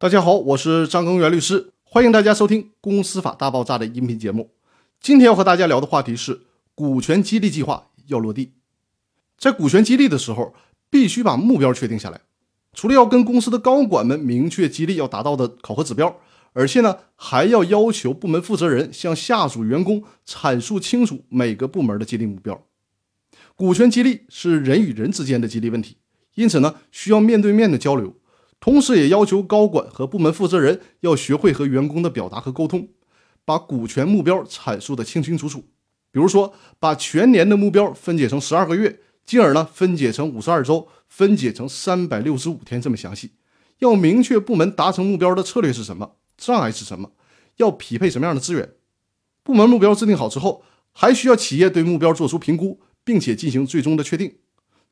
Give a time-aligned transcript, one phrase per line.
[0.00, 4.52] 大家好，我是张根源律师，欢迎大家收听《公司法大爆炸》的音频节目。
[5.00, 8.52] 今天要和大家聊的话题是股权激励计划要落地。
[9.36, 10.54] 在股权激励的时候，
[10.88, 12.20] 必须把目标确定下来。
[12.72, 16.16] 除了要跟公司的高管们明确激励要达到的考核指标，
[16.52, 22.64] 而且呢，还要要求部门负责人向下属员工阐述清楚每个部门的激励目标。
[23.56, 25.96] 股权激励是人与人之间的激励问题，
[26.36, 28.14] 因此呢，需要面对面的交流。
[28.60, 32.88] 同时，也要求高管和部门负责人要学会和员工的表达和沟通，
[33.44, 35.64] 把股权目标阐述的清清楚楚。
[36.10, 43.32] 比如说，把全年的目标分解成十二个月，进而呢分解成五十二周，分解成三百六十五天这么详细。
[43.78, 47.12] 要明确部门达成目标的策略是什么，障碍是什么，
[47.58, 48.72] 要匹配什么样的资源。
[49.44, 54.34] 部门目标制定好之后，还需要企业对目标做出评估，并且进行最终的确定。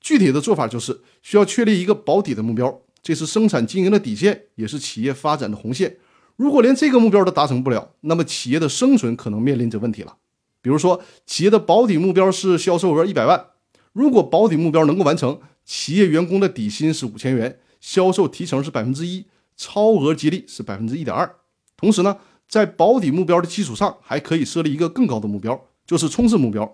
[0.00, 2.82] 具体的做法就是需要确立一个保底的目标。
[3.04, 5.98] 这是生产经营的底线，也是企业发展的红线。
[6.36, 10.16] 如果连这个目标都达成不了，那么企业的生存可能面临着问题了。
[10.62, 13.48] 比如说，企业的保底目标是销售额一百万，
[13.92, 21.36] 如果保底目标能够完成，企业员工的底薪是五千元，销售提成是百分之一，超额激励是百分之一点二。
[21.76, 22.16] 同时呢，
[22.48, 26.64] 在保底目标的基础上，还可以设立一个更高的目标，就是冲刺目标。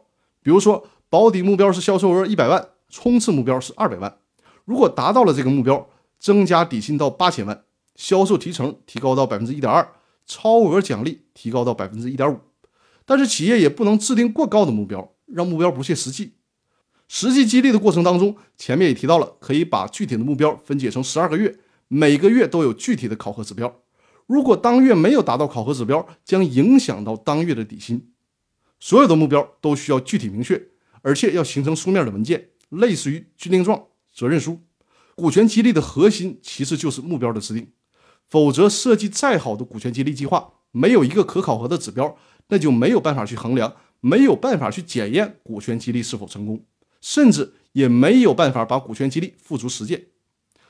[0.44, 4.16] 比如说，保底目标是销售额一百万，冲刺目标是二百万。
[4.64, 5.88] 如果达到了这个目标，
[6.20, 7.64] 增加底薪到八千万，
[7.96, 9.90] 销售提成提高到百分之一点二，
[10.26, 12.38] 超额奖励提高到百分之一点五。
[13.04, 16.34] 但是企业也不能制定过高的目标，让目标不切实际。
[17.08, 23.80] 实际激励的过程当中，前面也提到了，可以把具体的目标分解成十二个月，每个月都有具体的考核指标。
[24.26, 28.12] 如果当月没有达到考核指标，将影响到当月的底薪。
[28.78, 30.68] 所有的目标都需要具体明确，
[31.02, 34.60] 而且要形成书面的文件，类似于军令状、责任书。
[35.20, 37.68] 股权激励的核心其实就是目标的制定，
[38.26, 42.16] 否则设计再好的股权激励计划，没有一个可考核的指标，
[42.48, 46.64] 那就没有办法去衡量，没有办法去检验股权激励是否成功，
[47.02, 50.06] 甚至也没有办法把股权激励付诸实践。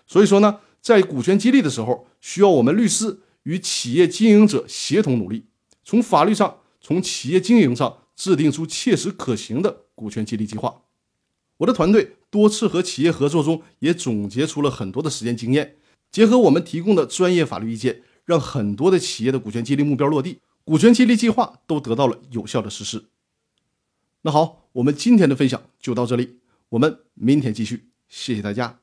[0.04, 5.46] 所以说呢，在股权激励的时候，需要我们律师与企业经营者协同努力，
[5.84, 10.82] 从法律上，从企业经营上制定出切实可行的股权激励计划。
[11.60, 15.76] 我的团队多次和企业合作中，也总结出了很多的实践经验，
[16.10, 23.04] 结合我们提供的专业法律意见，让很多的企业的股权激励目标落地，股权激励计划都得到了有效的实施。
[24.22, 26.38] 那好，我们今天的分享就到这里，
[26.70, 28.79] 我们明天继续，谢谢大家。